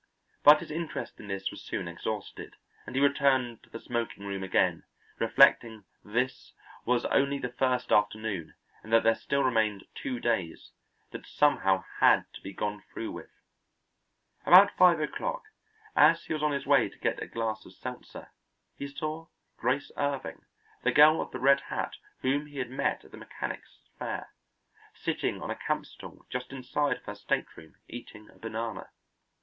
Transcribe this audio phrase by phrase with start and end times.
[0.43, 2.55] But his interest in this was soon exhausted,
[2.87, 4.81] and he returned to the smoking room again,
[5.19, 6.53] reflecting that this
[6.85, 10.71] was only the first afternoon and that there still remained two days
[11.11, 13.29] that somehow had to be gone through with.
[14.43, 15.43] About five o'clock,
[15.95, 18.31] as he was on his way to get a glass of seltzer,
[18.75, 19.27] he saw
[19.57, 20.41] Grace Irving,
[20.81, 24.31] the girl of the red hat whom he had met at the Mechanics' Fair,
[24.95, 28.89] sitting on a camp stool just inside of her stateroom eating a banana.